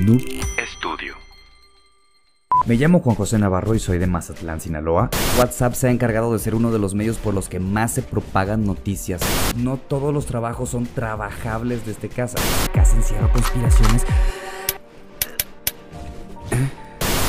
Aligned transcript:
Noob 0.00 0.22
Studio. 0.78 1.14
Me 2.64 2.76
llamo 2.76 3.00
Juan 3.00 3.16
José 3.16 3.38
Navarro 3.38 3.74
y 3.74 3.78
soy 3.78 3.98
de 3.98 4.06
Mazatlán, 4.06 4.58
Sinaloa. 4.58 5.10
WhatsApp 5.38 5.74
se 5.74 5.88
ha 5.88 5.90
encargado 5.90 6.32
de 6.32 6.38
ser 6.38 6.54
uno 6.54 6.72
de 6.72 6.78
los 6.78 6.94
medios 6.94 7.18
por 7.18 7.34
los 7.34 7.50
que 7.50 7.60
más 7.60 7.92
se 7.92 8.02
propagan 8.02 8.64
noticias. 8.64 9.20
No 9.56 9.76
todos 9.76 10.14
los 10.14 10.24
trabajos 10.24 10.70
son 10.70 10.86
trabajables 10.86 11.84
desde 11.84 12.08
casa. 12.08 12.38
Casi 12.72 12.96
encierro 12.96 13.30
conspiraciones. 13.30 14.06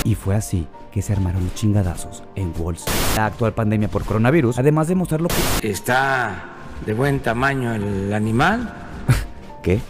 Y 0.06 0.16
fue 0.16 0.36
así 0.36 0.66
que 0.94 1.02
se 1.02 1.12
armaron 1.12 1.52
chingadazos 1.54 2.24
en 2.36 2.54
Wall 2.58 2.76
Street. 2.76 2.98
La 3.18 3.26
actual 3.26 3.54
pandemia 3.54 3.90
por 3.90 4.06
coronavirus, 4.06 4.60
además 4.60 4.88
de 4.88 4.96
mostrar 4.96 5.20
lo 5.20 5.28
que... 5.28 5.70
Está 5.70 6.46
de 6.86 6.94
buen 6.94 7.20
tamaño 7.20 7.74
el 7.74 8.14
animal. 8.14 8.74
¿Qué? 9.62 9.82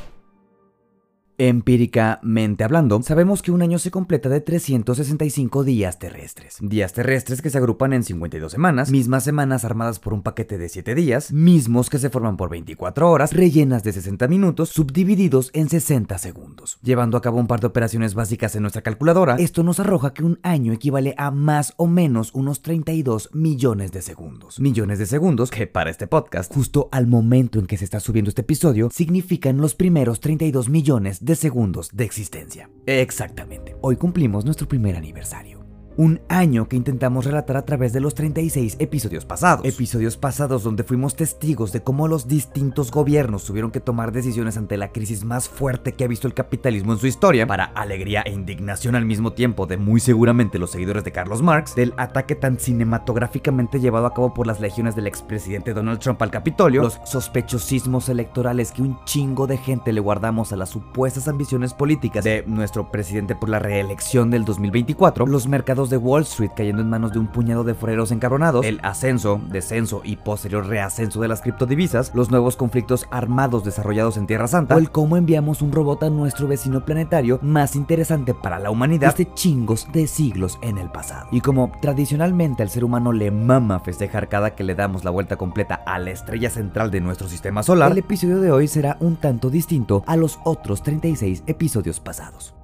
Empíricamente 1.43 2.63
hablando, 2.63 3.01
sabemos 3.01 3.41
que 3.41 3.51
un 3.51 3.63
año 3.63 3.79
se 3.79 3.89
completa 3.89 4.29
de 4.29 4.41
365 4.41 5.63
días 5.63 5.97
terrestres. 5.97 6.59
Días 6.61 6.93
terrestres 6.93 7.41
que 7.41 7.49
se 7.49 7.57
agrupan 7.57 7.93
en 7.93 8.03
52 8.03 8.51
semanas, 8.51 8.91
mismas 8.91 9.23
semanas 9.23 9.65
armadas 9.65 9.97
por 9.97 10.13
un 10.13 10.21
paquete 10.21 10.59
de 10.59 10.69
7 10.69 10.93
días, 10.93 11.33
mismos 11.33 11.89
que 11.89 11.97
se 11.97 12.11
forman 12.11 12.37
por 12.37 12.51
24 12.51 13.09
horas, 13.09 13.33
rellenas 13.33 13.83
de 13.83 13.91
60 13.91 14.27
minutos, 14.27 14.69
subdivididos 14.69 15.49
en 15.53 15.67
60 15.67 16.15
segundos. 16.19 16.77
Llevando 16.83 17.17
a 17.17 17.23
cabo 17.23 17.39
un 17.39 17.47
par 17.47 17.59
de 17.59 17.65
operaciones 17.65 18.13
básicas 18.13 18.55
en 18.55 18.61
nuestra 18.61 18.83
calculadora, 18.83 19.37
esto 19.37 19.63
nos 19.63 19.79
arroja 19.79 20.13
que 20.13 20.23
un 20.23 20.37
año 20.43 20.73
equivale 20.73 21.15
a 21.17 21.31
más 21.31 21.73
o 21.77 21.87
menos 21.87 22.35
unos 22.35 22.61
32 22.61 23.31
millones 23.33 23.91
de 23.91 24.03
segundos. 24.03 24.59
Millones 24.59 24.99
de 24.99 25.07
segundos 25.07 25.49
que 25.49 25.65
para 25.65 25.89
este 25.89 26.05
podcast, 26.05 26.53
justo 26.53 26.87
al 26.91 27.07
momento 27.07 27.57
en 27.57 27.65
que 27.65 27.77
se 27.77 27.85
está 27.85 27.99
subiendo 27.99 28.29
este 28.29 28.41
episodio, 28.41 28.91
significan 28.93 29.57
los 29.57 29.73
primeros 29.73 30.19
32 30.19 30.69
millones 30.69 31.25
de 31.25 31.30
segundos 31.35 31.89
de 31.93 32.05
existencia. 32.05 32.69
Exactamente. 32.85 33.75
Hoy 33.81 33.97
cumplimos 33.97 34.45
nuestro 34.45 34.67
primer 34.67 34.95
aniversario. 34.95 35.50
Un 35.97 36.21
año 36.29 36.69
que 36.69 36.77
intentamos 36.77 37.25
relatar 37.25 37.57
a 37.57 37.65
través 37.65 37.91
de 37.91 37.99
los 37.99 38.15
36 38.15 38.77
episodios 38.79 39.25
pasados. 39.25 39.65
Episodios 39.65 40.15
pasados 40.15 40.63
donde 40.63 40.83
fuimos 40.83 41.15
testigos 41.15 41.73
de 41.73 41.83
cómo 41.83 42.07
los 42.07 42.27
distintos 42.27 42.91
gobiernos 42.91 43.43
tuvieron 43.43 43.71
que 43.71 43.81
tomar 43.81 44.13
decisiones 44.13 44.55
ante 44.55 44.77
la 44.77 44.93
crisis 44.93 45.25
más 45.25 45.49
fuerte 45.49 45.93
que 45.93 46.05
ha 46.05 46.07
visto 46.07 46.27
el 46.27 46.33
capitalismo 46.33 46.93
en 46.93 46.99
su 46.99 47.07
historia, 47.07 47.45
para 47.45 47.65
alegría 47.65 48.21
e 48.21 48.31
indignación 48.31 48.95
al 48.95 49.05
mismo 49.05 49.33
tiempo 49.33 49.65
de 49.65 49.77
muy 49.77 49.99
seguramente 49.99 50.59
los 50.59 50.71
seguidores 50.71 51.03
de 51.03 51.11
Carlos 51.11 51.41
Marx, 51.41 51.75
del 51.75 51.93
ataque 51.97 52.35
tan 52.35 52.57
cinematográficamente 52.57 53.79
llevado 53.79 54.05
a 54.05 54.13
cabo 54.13 54.33
por 54.33 54.47
las 54.47 54.61
legiones 54.61 54.95
del 54.95 55.07
expresidente 55.07 55.73
Donald 55.73 55.99
Trump 55.99 56.21
al 56.21 56.31
Capitolio, 56.31 56.83
los 56.83 57.01
sospechosismos 57.03 58.07
electorales 58.07 58.71
que 58.71 58.81
un 58.81 58.97
chingo 59.03 59.45
de 59.45 59.57
gente 59.57 59.91
le 59.91 59.99
guardamos 59.99 60.53
a 60.53 60.55
las 60.55 60.69
supuestas 60.69 61.27
ambiciones 61.27 61.73
políticas 61.73 62.23
de 62.23 62.43
nuestro 62.47 62.91
presidente 62.91 63.35
por 63.35 63.49
la 63.49 63.59
reelección 63.59 64.31
del 64.31 64.45
2024, 64.45 65.25
los 65.25 65.47
mercados 65.47 65.80
de 65.89 65.97
Wall 65.97 66.23
Street 66.23 66.51
cayendo 66.55 66.81
en 66.81 66.89
manos 66.89 67.11
de 67.11 67.19
un 67.19 67.27
puñado 67.27 67.63
de 67.63 67.73
foreros 67.73 68.11
encabronados, 68.11 68.65
el 68.65 68.79
ascenso, 68.83 69.41
descenso 69.49 70.01
y 70.03 70.17
posterior 70.17 70.67
reascenso 70.67 71.21
de 71.21 71.27
las 71.27 71.41
criptodivisas, 71.41 72.11
los 72.13 72.31
nuevos 72.31 72.55
conflictos 72.55 73.07
armados 73.11 73.63
desarrollados 73.63 74.17
en 74.17 74.27
Tierra 74.27 74.47
Santa, 74.47 74.75
o 74.75 74.79
el 74.79 74.91
cómo 74.91 75.17
enviamos 75.17 75.61
un 75.61 75.71
robot 75.71 76.03
a 76.03 76.09
nuestro 76.09 76.47
vecino 76.47 76.85
planetario 76.85 77.39
más 77.41 77.75
interesante 77.75 78.33
para 78.33 78.59
la 78.59 78.71
humanidad 78.71 79.15
desde 79.15 79.33
chingos 79.33 79.87
de 79.91 80.07
siglos 80.07 80.59
en 80.61 80.77
el 80.77 80.91
pasado. 80.91 81.27
Y 81.31 81.41
como 81.41 81.71
tradicionalmente 81.81 82.63
al 82.63 82.69
ser 82.69 82.83
humano 82.83 83.11
le 83.11 83.31
mama 83.31 83.79
festejar 83.79 84.29
cada 84.29 84.55
que 84.55 84.63
le 84.63 84.75
damos 84.75 85.03
la 85.03 85.11
vuelta 85.11 85.37
completa 85.37 85.75
a 85.85 85.99
la 85.99 86.11
estrella 86.11 86.49
central 86.49 86.91
de 86.91 87.01
nuestro 87.01 87.27
sistema 87.27 87.63
solar, 87.63 87.91
el 87.91 87.97
episodio 87.97 88.39
de 88.39 88.51
hoy 88.51 88.67
será 88.67 88.97
un 88.99 89.15
tanto 89.15 89.49
distinto 89.49 90.03
a 90.07 90.15
los 90.15 90.39
otros 90.43 90.83
36 90.83 91.43
episodios 91.47 91.99
pasados. 91.99 92.60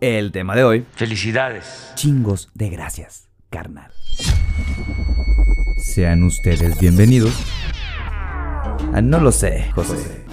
El 0.00 0.30
tema 0.30 0.54
de 0.54 0.62
hoy. 0.62 0.84
Felicidades. 0.94 1.92
Chingos 1.94 2.50
de 2.52 2.68
gracias, 2.68 3.28
carnal. 3.48 3.90
Sean 5.78 6.22
ustedes 6.22 6.78
bienvenidos. 6.78 7.34
Ah, 8.92 9.00
no 9.00 9.20
lo 9.20 9.32
sé, 9.32 9.70
José. 9.74 10.25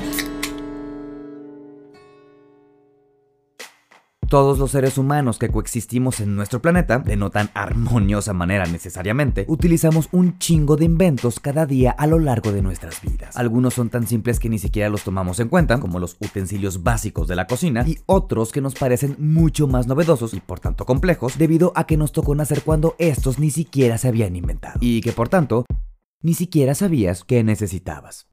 Todos 4.34 4.58
los 4.58 4.72
seres 4.72 4.98
humanos 4.98 5.38
que 5.38 5.50
coexistimos 5.50 6.20
en 6.20 6.36
nuestro 6.36 6.60
planeta, 6.60 6.98
de 6.98 7.16
no 7.16 7.30
tan 7.30 7.52
armoniosa 7.54 8.34
manera 8.34 8.66
necesariamente, 8.66 9.46
utilizamos 9.48 10.10
un 10.12 10.40
chingo 10.40 10.76
de 10.76 10.86
inventos 10.86 11.40
cada 11.40 11.68
día 11.68 11.92
a 11.92 12.08
lo 12.08 12.18
largo 12.18 12.52
de 12.52 12.64
nuestras 12.64 13.00
vidas. 13.04 13.38
Algunos 13.38 13.76
son 13.76 13.92
tan 13.92 14.08
simples 14.08 14.40
que 14.40 14.50
ni 14.50 14.58
siquiera 14.58 14.90
los 14.90 15.04
tomamos 15.04 15.40
en 15.40 15.50
cuenta, 15.50 15.80
como 15.80 16.00
los 16.00 16.18
utensilios 16.20 16.82
básicos 16.82 17.28
de 17.28 17.36
la 17.36 17.46
cocina, 17.46 17.84
y 17.88 18.00
otros 18.08 18.52
que 18.52 18.62
nos 18.62 18.74
parecen 18.74 19.18
mucho 19.20 19.68
más 19.68 19.86
novedosos 19.86 20.34
y 20.34 20.40
por 20.40 20.60
tanto 20.60 20.88
complejos, 20.88 21.38
debido 21.38 21.72
a 21.76 21.86
que 21.86 21.98
nos 21.98 22.12
tocó 22.12 22.34
nacer 22.34 22.64
cuando 22.64 22.96
estos 22.98 23.38
ni 23.38 23.52
siquiera 23.52 24.00
se 24.00 24.08
habían 24.08 24.36
inventado, 24.36 24.80
y 24.82 25.02
que 25.02 25.12
por 25.12 25.30
tanto, 25.30 25.64
ni 26.24 26.34
siquiera 26.34 26.74
sabías 26.74 27.24
que 27.24 27.44
necesitabas. 27.44 28.33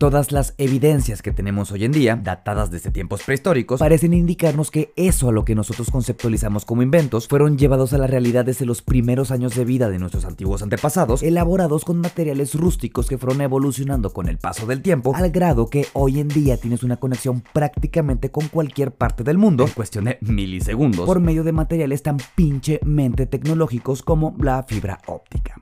Todas 0.00 0.32
las 0.32 0.54
evidencias 0.56 1.20
que 1.20 1.30
tenemos 1.30 1.72
hoy 1.72 1.84
en 1.84 1.92
día, 1.92 2.16
datadas 2.16 2.70
desde 2.70 2.90
tiempos 2.90 3.22
prehistóricos, 3.22 3.80
parecen 3.80 4.14
indicarnos 4.14 4.70
que 4.70 4.94
eso 4.96 5.28
a 5.28 5.32
lo 5.32 5.44
que 5.44 5.54
nosotros 5.54 5.90
conceptualizamos 5.90 6.64
como 6.64 6.80
inventos 6.80 7.28
fueron 7.28 7.58
llevados 7.58 7.92
a 7.92 7.98
la 7.98 8.06
realidad 8.06 8.46
desde 8.46 8.64
los 8.64 8.80
primeros 8.80 9.30
años 9.30 9.54
de 9.54 9.66
vida 9.66 9.90
de 9.90 9.98
nuestros 9.98 10.24
antiguos 10.24 10.62
antepasados, 10.62 11.22
elaborados 11.22 11.84
con 11.84 11.98
materiales 11.98 12.54
rústicos 12.54 13.08
que 13.08 13.18
fueron 13.18 13.42
evolucionando 13.42 14.14
con 14.14 14.26
el 14.30 14.38
paso 14.38 14.64
del 14.64 14.80
tiempo, 14.80 15.14
al 15.14 15.30
grado 15.30 15.68
que 15.68 15.86
hoy 15.92 16.18
en 16.18 16.28
día 16.28 16.56
tienes 16.56 16.82
una 16.82 16.96
conexión 16.96 17.42
prácticamente 17.52 18.30
con 18.30 18.48
cualquier 18.48 18.92
parte 18.92 19.22
del 19.22 19.36
mundo, 19.36 19.66
en 19.66 19.72
cuestión 19.72 20.06
de 20.06 20.16
milisegundos, 20.22 21.04
por 21.04 21.20
medio 21.20 21.44
de 21.44 21.52
materiales 21.52 22.02
tan 22.02 22.16
pinchemente 22.34 23.26
tecnológicos 23.26 24.02
como 24.02 24.34
la 24.38 24.62
fibra 24.62 24.98
óptica. 25.08 25.60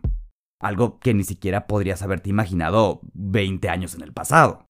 Algo 0.60 0.98
que 0.98 1.14
ni 1.14 1.24
siquiera 1.24 1.66
podrías 1.66 2.02
haberte 2.02 2.30
imaginado 2.30 3.00
20 3.14 3.68
años 3.68 3.94
en 3.94 4.02
el 4.02 4.12
pasado. 4.12 4.67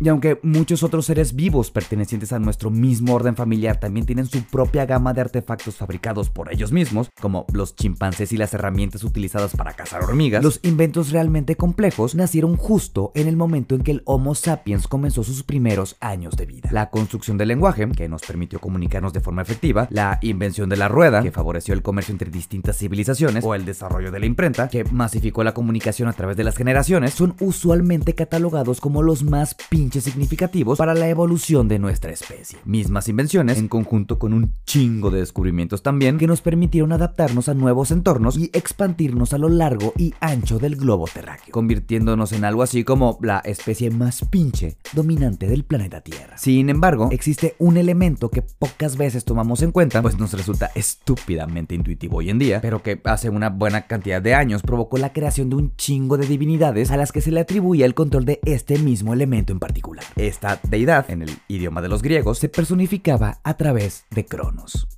Y 0.00 0.08
aunque 0.08 0.38
muchos 0.42 0.82
otros 0.82 1.06
seres 1.06 1.34
vivos 1.34 1.70
pertenecientes 1.70 2.32
a 2.32 2.38
nuestro 2.38 2.70
mismo 2.70 3.14
orden 3.14 3.34
familiar 3.34 3.80
también 3.80 4.06
tienen 4.06 4.26
su 4.26 4.42
propia 4.42 4.84
gama 4.86 5.14
de 5.14 5.22
artefactos 5.22 5.76
fabricados 5.76 6.30
por 6.30 6.52
ellos 6.52 6.72
mismos, 6.72 7.10
como 7.20 7.46
los 7.52 7.74
chimpancés 7.74 8.32
y 8.32 8.36
las 8.36 8.52
herramientas 8.54 9.04
utilizadas 9.04 9.56
para 9.56 9.72
cazar 9.72 10.02
hormigas, 10.02 10.44
los 10.44 10.60
inventos 10.62 11.10
realmente 11.10 11.56
complejos 11.56 12.14
nacieron 12.14 12.56
justo 12.56 13.12
en 13.14 13.28
el 13.28 13.36
momento 13.36 13.74
en 13.74 13.82
que 13.82 13.92
el 13.92 14.02
Homo 14.04 14.34
sapiens 14.34 14.86
comenzó 14.86 15.24
sus 15.24 15.42
primeros 15.42 15.96
años 16.00 16.36
de 16.36 16.46
vida. 16.46 16.68
La 16.72 16.90
construcción 16.90 17.38
del 17.38 17.48
lenguaje, 17.48 17.88
que 17.90 18.08
nos 18.08 18.22
permitió 18.22 18.60
comunicarnos 18.60 19.12
de 19.12 19.20
forma 19.20 19.42
efectiva, 19.42 19.88
la 19.90 20.18
invención 20.22 20.68
de 20.68 20.76
la 20.76 20.88
rueda, 20.88 21.22
que 21.22 21.32
favoreció 21.32 21.74
el 21.74 21.82
comercio 21.82 22.12
entre 22.12 22.30
distintas 22.30 22.78
civilizaciones, 22.78 23.44
o 23.44 23.54
el 23.54 23.64
desarrollo 23.64 24.10
de 24.10 24.20
la 24.20 24.26
imprenta, 24.26 24.68
que 24.68 24.84
masificó 24.84 25.42
la 25.44 25.54
comunicación 25.54 26.08
a 26.08 26.12
través 26.12 26.36
de 26.36 26.44
las 26.44 26.56
generaciones, 26.56 27.14
son 27.14 27.34
usualmente 27.40 28.14
catalogados 28.14 28.80
como 28.80 29.02
los 29.02 29.22
más 29.22 29.54
significativos 29.90 30.78
para 30.78 30.94
la 30.94 31.08
evolución 31.08 31.68
de 31.68 31.78
nuestra 31.78 32.12
especie. 32.12 32.58
Mismas 32.64 33.08
invenciones, 33.08 33.58
en 33.58 33.68
conjunto 33.68 34.18
con 34.18 34.32
un 34.32 34.52
chingo 34.64 35.10
de 35.10 35.20
descubrimientos 35.20 35.82
también, 35.82 36.18
que 36.18 36.26
nos 36.26 36.40
permitieron 36.40 36.92
adaptarnos 36.92 37.48
a 37.48 37.54
nuevos 37.54 37.90
entornos 37.90 38.36
y 38.36 38.50
expandirnos 38.52 39.32
a 39.32 39.38
lo 39.38 39.48
largo 39.48 39.92
y 39.96 40.14
ancho 40.20 40.58
del 40.58 40.76
globo 40.76 41.06
terráqueo, 41.12 41.52
convirtiéndonos 41.52 42.32
en 42.32 42.44
algo 42.44 42.62
así 42.62 42.84
como 42.84 43.18
la 43.22 43.38
especie 43.40 43.90
más 43.90 44.24
pinche 44.28 44.76
dominante 44.92 45.46
del 45.46 45.64
planeta 45.64 46.00
Tierra. 46.00 46.36
Sin 46.36 46.68
embargo, 46.68 47.08
existe 47.12 47.54
un 47.58 47.76
elemento 47.76 48.30
que 48.30 48.42
pocas 48.42 48.96
veces 48.96 49.24
tomamos 49.24 49.62
en 49.62 49.72
cuenta, 49.72 50.02
pues 50.02 50.18
nos 50.18 50.32
resulta 50.32 50.70
estúpidamente 50.74 51.74
intuitivo 51.74 52.18
hoy 52.18 52.30
en 52.30 52.38
día, 52.38 52.60
pero 52.60 52.82
que 52.82 53.00
hace 53.04 53.30
una 53.30 53.50
buena 53.50 53.86
cantidad 53.86 54.20
de 54.20 54.34
años 54.34 54.62
provocó 54.62 54.98
la 54.98 55.12
creación 55.12 55.50
de 55.50 55.56
un 55.56 55.76
chingo 55.76 56.16
de 56.16 56.26
divinidades 56.26 56.90
a 56.90 56.96
las 56.96 57.12
que 57.12 57.20
se 57.20 57.30
le 57.30 57.40
atribuía 57.40 57.86
el 57.86 57.94
control 57.94 58.24
de 58.24 58.40
este 58.44 58.78
mismo 58.78 59.12
elemento 59.12 59.52
en 59.52 59.58
particular 59.58 59.75
esta 60.16 60.60
deidad, 60.68 61.10
en 61.10 61.22
el 61.22 61.30
idioma 61.48 61.82
de 61.82 61.88
los 61.88 62.02
griegos, 62.02 62.38
se 62.38 62.48
personificaba 62.48 63.40
a 63.44 63.56
través 63.56 64.04
de 64.10 64.24
Cronos. 64.24 64.88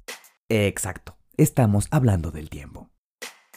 Exacto, 0.49 1.17
estamos 1.37 1.89
hablando 1.91 2.31
del 2.31 2.49
tiempo. 2.49 2.91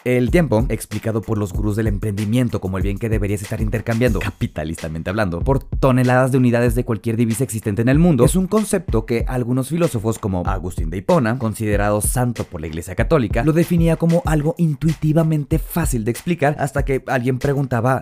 El 0.03 0.31
tiempo, 0.31 0.65
explicado 0.69 1.21
por 1.21 1.38
los 1.38 1.53
gurús 1.53 1.75
del 1.75 1.85
emprendimiento 1.85 2.59
como 2.59 2.77
el 2.77 2.83
bien 2.83 2.97
que 2.97 3.07
deberías 3.07 3.44
estar 3.44 3.62
intercambiando, 3.62 4.19
capitalistamente 4.19 5.12
hablando, 5.12 5.41
por 5.41 5.63
toneladas 5.63 6.31
de 6.31 6.39
unidades 6.39 6.73
de 6.73 6.83
cualquier 6.83 7.18
divisa 7.18 7.44
existente 7.44 7.83
en 7.83 7.89
el 7.89 8.00
mundo, 8.00 8.25
es 8.25 8.35
un 8.35 8.47
concepto 8.47 9.06
que 9.06 9.25
algunos 9.27 9.69
filósofos 9.69 10.17
como 10.17 10.41
Agustín 10.47 10.89
de 10.89 10.97
Hipona, 10.97 11.38
considerado 11.38 12.01
santo 12.01 12.45
por 12.45 12.62
la 12.62 12.67
Iglesia 12.67 12.95
Católica, 12.95 13.44
lo 13.44 13.53
definía 13.53 13.95
como 13.97 14.24
algo 14.25 14.56
intuitivamente 14.57 15.59
fácil 15.59 16.03
de 16.03 16.12
explicar 16.12 16.56
hasta 16.57 16.83
que 16.83 17.03
alguien 17.06 17.38
preguntaba 17.38 18.01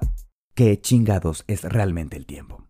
¿qué 0.55 0.79
chingados 0.79 1.43
es 1.47 1.63
realmente 1.63 2.15
el 2.15 2.25
tiempo? 2.25 2.68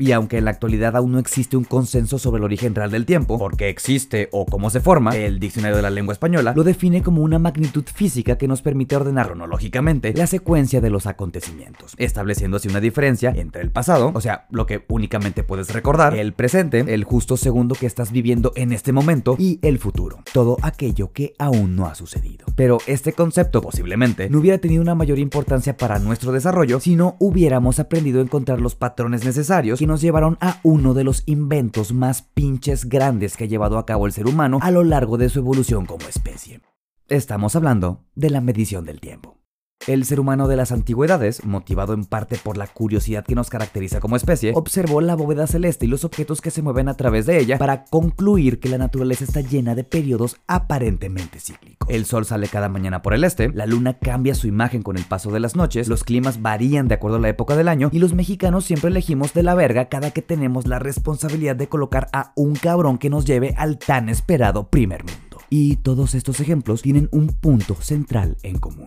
Y 0.00 0.12
aunque 0.12 0.38
en 0.38 0.46
la 0.46 0.52
actualidad 0.52 0.96
aún 0.96 1.12
no 1.12 1.18
existe 1.18 1.58
un 1.58 1.64
consenso 1.64 2.18
sobre 2.18 2.38
el 2.38 2.44
origen 2.44 2.74
real 2.74 2.90
del 2.90 3.04
tiempo, 3.04 3.38
por 3.38 3.58
qué 3.58 3.68
existe 3.68 4.30
o 4.32 4.46
cómo 4.46 4.70
se 4.70 4.80
forma, 4.80 5.14
el 5.14 5.38
diccionario 5.38 5.76
de 5.76 5.82
la 5.82 5.90
lengua 5.90 6.14
española 6.14 6.54
lo 6.56 6.64
define 6.64 7.02
como 7.02 7.22
una 7.22 7.38
magnitud 7.38 7.84
física 7.84 8.38
que 8.38 8.48
nos 8.48 8.62
permite 8.62 8.96
ordenar 8.96 9.26
cronológicamente 9.26 10.14
la 10.14 10.26
secuencia 10.26 10.80
de 10.80 10.88
los 10.88 11.04
acontecimientos, 11.04 11.94
estableciendo 11.98 12.56
así 12.56 12.68
una 12.68 12.80
diferencia 12.80 13.30
entre 13.36 13.60
el 13.60 13.70
pasado, 13.70 14.10
o 14.14 14.20
sea, 14.22 14.46
lo 14.50 14.64
que 14.64 14.86
únicamente 14.88 15.44
puedes 15.44 15.70
recordar, 15.70 16.16
el 16.16 16.32
presente, 16.32 16.80
el 16.88 17.04
justo 17.04 17.36
segundo 17.36 17.74
que 17.74 17.84
estás 17.84 18.10
viviendo 18.10 18.52
en 18.56 18.72
este 18.72 18.92
momento, 18.92 19.36
y 19.38 19.58
el 19.60 19.78
futuro, 19.78 20.22
todo 20.32 20.56
aquello 20.62 21.12
que 21.12 21.34
aún 21.38 21.76
no 21.76 21.86
ha 21.86 21.94
sucedido. 21.94 22.46
Pero 22.56 22.78
este 22.86 23.12
concepto 23.12 23.60
posiblemente 23.60 24.30
no 24.30 24.38
hubiera 24.38 24.56
tenido 24.56 24.80
una 24.80 24.94
mayor 24.94 25.18
importancia 25.18 25.76
para 25.76 25.98
nuestro 25.98 26.32
desarrollo 26.32 26.80
si 26.80 26.96
no 26.96 27.16
hubiéramos 27.18 27.78
aprendido 27.78 28.20
a 28.20 28.22
encontrar 28.22 28.62
los 28.62 28.74
patrones 28.74 29.26
necesarios 29.26 29.82
nos 29.90 30.00
llevaron 30.00 30.38
a 30.40 30.60
uno 30.62 30.94
de 30.94 31.04
los 31.04 31.24
inventos 31.26 31.92
más 31.92 32.22
pinches 32.22 32.88
grandes 32.88 33.36
que 33.36 33.44
ha 33.44 33.48
llevado 33.48 33.76
a 33.76 33.84
cabo 33.84 34.06
el 34.06 34.12
ser 34.12 34.26
humano 34.26 34.60
a 34.62 34.70
lo 34.70 34.84
largo 34.84 35.18
de 35.18 35.28
su 35.28 35.40
evolución 35.40 35.84
como 35.84 36.06
especie. 36.06 36.60
Estamos 37.08 37.56
hablando 37.56 38.04
de 38.14 38.30
la 38.30 38.40
medición 38.40 38.84
del 38.84 39.00
tiempo. 39.00 39.39
El 39.86 40.04
ser 40.04 40.20
humano 40.20 40.46
de 40.46 40.56
las 40.56 40.72
antigüedades, 40.72 41.42
motivado 41.46 41.94
en 41.94 42.04
parte 42.04 42.36
por 42.36 42.58
la 42.58 42.66
curiosidad 42.66 43.24
que 43.24 43.34
nos 43.34 43.48
caracteriza 43.48 43.98
como 43.98 44.14
especie, 44.14 44.52
observó 44.54 45.00
la 45.00 45.14
bóveda 45.16 45.46
celeste 45.46 45.86
y 45.86 45.88
los 45.88 46.04
objetos 46.04 46.42
que 46.42 46.50
se 46.50 46.60
mueven 46.60 46.90
a 46.90 46.98
través 46.98 47.24
de 47.24 47.38
ella 47.38 47.56
para 47.56 47.84
concluir 47.84 48.60
que 48.60 48.68
la 48.68 48.76
naturaleza 48.76 49.24
está 49.24 49.40
llena 49.40 49.74
de 49.74 49.84
periodos 49.84 50.36
aparentemente 50.46 51.40
cíclicos. 51.40 51.88
El 51.88 52.04
sol 52.04 52.26
sale 52.26 52.48
cada 52.48 52.68
mañana 52.68 53.00
por 53.00 53.14
el 53.14 53.24
este, 53.24 53.48
la 53.48 53.64
luna 53.64 53.94
cambia 53.94 54.34
su 54.34 54.48
imagen 54.48 54.82
con 54.82 54.98
el 54.98 55.04
paso 55.04 55.30
de 55.30 55.40
las 55.40 55.56
noches, 55.56 55.88
los 55.88 56.04
climas 56.04 56.42
varían 56.42 56.86
de 56.86 56.96
acuerdo 56.96 57.16
a 57.16 57.20
la 57.20 57.30
época 57.30 57.56
del 57.56 57.68
año 57.68 57.88
y 57.90 58.00
los 58.00 58.12
mexicanos 58.12 58.66
siempre 58.66 58.90
elegimos 58.90 59.32
de 59.32 59.44
la 59.44 59.54
verga 59.54 59.88
cada 59.88 60.10
que 60.10 60.20
tenemos 60.20 60.66
la 60.66 60.78
responsabilidad 60.78 61.56
de 61.56 61.70
colocar 61.70 62.10
a 62.12 62.32
un 62.36 62.54
cabrón 62.54 62.98
que 62.98 63.08
nos 63.08 63.24
lleve 63.24 63.54
al 63.56 63.78
tan 63.78 64.10
esperado 64.10 64.68
primer 64.68 65.04
mundo. 65.04 65.38
Y 65.48 65.76
todos 65.76 66.14
estos 66.14 66.38
ejemplos 66.38 66.82
tienen 66.82 67.08
un 67.12 67.28
punto 67.28 67.76
central 67.76 68.36
en 68.42 68.58
común. 68.58 68.84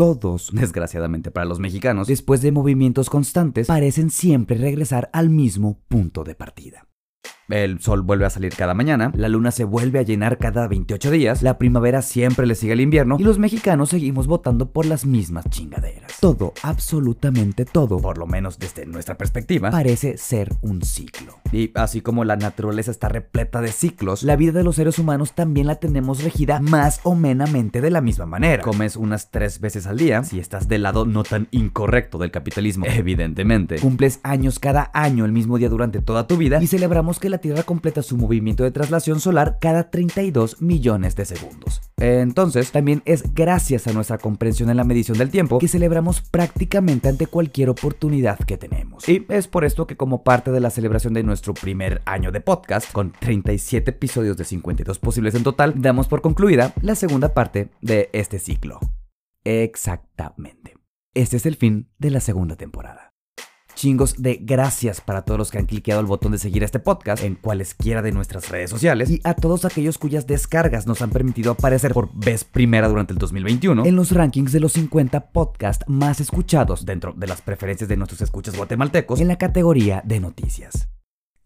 Todos, 0.00 0.48
desgraciadamente 0.54 1.30
para 1.30 1.44
los 1.44 1.60
mexicanos, 1.60 2.06
después 2.06 2.40
de 2.40 2.52
movimientos 2.52 3.10
constantes, 3.10 3.66
parecen 3.66 4.08
siempre 4.08 4.56
regresar 4.56 5.10
al 5.12 5.28
mismo 5.28 5.78
punto 5.88 6.24
de 6.24 6.34
partida. 6.34 6.89
El 7.50 7.80
sol 7.80 8.02
vuelve 8.02 8.26
a 8.26 8.30
salir 8.30 8.54
cada 8.54 8.74
mañana, 8.74 9.12
la 9.14 9.28
luna 9.28 9.50
se 9.50 9.64
vuelve 9.64 9.98
a 9.98 10.02
llenar 10.02 10.38
cada 10.38 10.68
28 10.68 11.10
días, 11.10 11.42
la 11.42 11.58
primavera 11.58 12.00
siempre 12.00 12.46
le 12.46 12.54
sigue 12.54 12.72
al 12.72 12.80
invierno 12.80 13.16
y 13.18 13.24
los 13.24 13.38
mexicanos 13.38 13.90
seguimos 13.90 14.26
votando 14.26 14.70
por 14.70 14.86
las 14.86 15.04
mismas 15.04 15.48
chingaderas. 15.50 16.12
Todo, 16.20 16.52
absolutamente 16.62 17.64
todo, 17.64 17.98
por 17.98 18.18
lo 18.18 18.26
menos 18.26 18.58
desde 18.58 18.86
nuestra 18.86 19.16
perspectiva, 19.16 19.70
parece 19.70 20.16
ser 20.16 20.52
un 20.62 20.82
ciclo. 20.82 21.38
Y 21.52 21.72
así 21.74 22.00
como 22.00 22.24
la 22.24 22.36
naturaleza 22.36 22.90
está 22.90 23.08
repleta 23.08 23.60
de 23.60 23.72
ciclos, 23.72 24.22
la 24.22 24.36
vida 24.36 24.52
de 24.52 24.62
los 24.62 24.76
seres 24.76 24.98
humanos 24.98 25.32
también 25.32 25.66
la 25.66 25.76
tenemos 25.76 26.22
regida 26.22 26.60
más 26.60 27.00
o 27.02 27.14
menamente 27.14 27.80
de 27.80 27.90
la 27.90 28.00
misma 28.00 28.26
manera. 28.26 28.62
Comes 28.62 28.96
unas 28.96 29.30
tres 29.30 29.60
veces 29.60 29.86
al 29.86 29.98
día, 29.98 30.22
si 30.22 30.38
estás 30.38 30.68
del 30.68 30.82
lado 30.82 31.04
no 31.04 31.24
tan 31.24 31.48
incorrecto 31.50 32.18
del 32.18 32.30
capitalismo, 32.30 32.86
evidentemente. 32.88 33.76
Cumples 33.76 34.20
años 34.22 34.58
cada 34.60 34.90
año 34.94 35.24
el 35.24 35.32
mismo 35.32 35.58
día 35.58 35.68
durante 35.68 36.00
toda 36.00 36.26
tu 36.26 36.36
vida 36.36 36.62
y 36.62 36.66
celebramos 36.68 37.18
que 37.18 37.28
la 37.28 37.39
Tierra 37.40 37.62
completa 37.62 38.02
su 38.02 38.16
movimiento 38.16 38.64
de 38.64 38.70
traslación 38.70 39.20
solar 39.20 39.58
cada 39.60 39.90
32 39.90 40.60
millones 40.60 41.16
de 41.16 41.24
segundos. 41.24 41.80
Entonces, 41.96 42.70
también 42.70 43.02
es 43.04 43.34
gracias 43.34 43.86
a 43.86 43.92
nuestra 43.92 44.18
comprensión 44.18 44.70
en 44.70 44.76
la 44.76 44.84
medición 44.84 45.18
del 45.18 45.30
tiempo 45.30 45.58
que 45.58 45.68
celebramos 45.68 46.20
prácticamente 46.20 47.08
ante 47.08 47.26
cualquier 47.26 47.70
oportunidad 47.70 48.38
que 48.38 48.56
tenemos. 48.56 49.08
Y 49.08 49.26
es 49.28 49.48
por 49.48 49.64
esto 49.64 49.86
que 49.86 49.96
como 49.96 50.22
parte 50.22 50.50
de 50.50 50.60
la 50.60 50.70
celebración 50.70 51.14
de 51.14 51.22
nuestro 51.22 51.54
primer 51.54 52.02
año 52.04 52.32
de 52.32 52.40
podcast, 52.40 52.92
con 52.92 53.12
37 53.12 53.90
episodios 53.90 54.36
de 54.36 54.44
52 54.44 54.98
posibles 54.98 55.34
en 55.34 55.42
total, 55.42 55.74
damos 55.76 56.08
por 56.08 56.20
concluida 56.20 56.72
la 56.82 56.94
segunda 56.94 57.34
parte 57.34 57.70
de 57.80 58.10
este 58.12 58.38
ciclo. 58.38 58.80
Exactamente. 59.44 60.76
Este 61.14 61.36
es 61.38 61.46
el 61.46 61.56
fin 61.56 61.90
de 61.98 62.10
la 62.10 62.20
segunda 62.20 62.56
temporada 62.56 63.09
chingos 63.74 64.14
de 64.18 64.38
gracias 64.40 65.00
para 65.00 65.22
todos 65.22 65.38
los 65.38 65.50
que 65.50 65.58
han 65.58 65.66
cliqueado 65.66 66.00
el 66.00 66.06
botón 66.06 66.32
de 66.32 66.38
seguir 66.38 66.62
este 66.62 66.78
podcast 66.78 67.22
en 67.22 67.34
cualesquiera 67.34 68.02
de 68.02 68.12
nuestras 68.12 68.48
redes 68.48 68.70
sociales 68.70 69.10
y 69.10 69.20
a 69.24 69.34
todos 69.34 69.64
aquellos 69.64 69.98
cuyas 69.98 70.26
descargas 70.26 70.86
nos 70.86 71.02
han 71.02 71.10
permitido 71.10 71.52
aparecer 71.52 71.92
por 71.92 72.12
vez 72.14 72.44
primera 72.44 72.88
durante 72.88 73.12
el 73.12 73.18
2021 73.18 73.84
en 73.84 73.96
los 73.96 74.12
rankings 74.12 74.52
de 74.52 74.60
los 74.60 74.72
50 74.72 75.32
podcasts 75.32 75.84
más 75.88 76.20
escuchados 76.20 76.84
dentro 76.84 77.12
de 77.16 77.26
las 77.26 77.42
preferencias 77.42 77.88
de 77.88 77.96
nuestros 77.96 78.20
escuchas 78.20 78.56
guatemaltecos 78.56 79.20
en 79.20 79.28
la 79.28 79.38
categoría 79.38 80.02
de 80.04 80.20
noticias. 80.20 80.88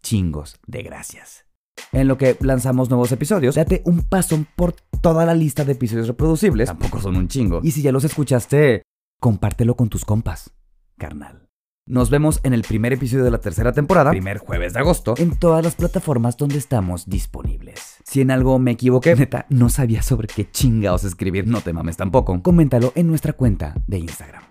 Chingos 0.01 0.59
de 0.67 0.83
gracias. 0.83 1.45
En 1.91 2.07
lo 2.07 2.17
que 2.17 2.37
lanzamos 2.41 2.89
nuevos 2.89 3.11
episodios, 3.11 3.55
date 3.55 3.81
un 3.85 4.01
paso 4.01 4.45
por 4.55 4.73
toda 5.01 5.25
la 5.25 5.33
lista 5.33 5.65
de 5.65 5.73
episodios 5.73 6.07
reproducibles, 6.07 6.67
tampoco 6.67 7.01
son 7.01 7.15
un 7.15 7.27
chingo. 7.27 7.59
Y 7.63 7.71
si 7.71 7.81
ya 7.81 7.91
los 7.91 8.03
escuchaste, 8.03 8.83
compártelo 9.19 9.75
con 9.75 9.89
tus 9.89 10.05
compas, 10.05 10.51
carnal. 10.97 11.44
Nos 11.87 12.09
vemos 12.09 12.39
en 12.41 12.55
el 12.55 12.63
primer 12.63 12.93
episodio 12.93 13.23
de 13.23 13.29
la 13.29 13.37
tercera 13.37 13.71
temporada, 13.71 14.09
primer 14.09 14.39
jueves 14.39 14.73
de 14.73 14.79
agosto, 14.79 15.13
en 15.19 15.37
todas 15.37 15.63
las 15.63 15.75
plataformas 15.75 16.35
donde 16.35 16.57
estamos 16.57 17.07
disponibles. 17.07 17.97
Si 18.03 18.21
en 18.21 18.31
algo 18.31 18.57
me 18.57 18.71
equivoqué, 18.71 19.15
neta, 19.15 19.45
no 19.49 19.69
sabía 19.69 20.01
sobre 20.01 20.27
qué 20.27 20.49
chingaos 20.49 21.03
escribir, 21.03 21.45
no 21.45 21.61
te 21.61 21.73
mames 21.73 21.95
tampoco, 21.95 22.41
coméntalo 22.41 22.91
en 22.95 23.05
nuestra 23.05 23.33
cuenta 23.33 23.75
de 23.85 23.99
Instagram. 23.99 24.41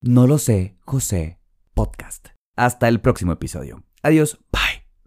No 0.00 0.28
lo 0.28 0.38
sé, 0.38 0.76
José 0.84 1.40
Podcast. 1.74 2.28
Hasta 2.56 2.86
el 2.86 3.00
próximo 3.00 3.32
episodio. 3.32 3.82
Adiós. 4.04 4.38